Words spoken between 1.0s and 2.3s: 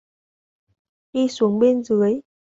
Đi xuống bên dưới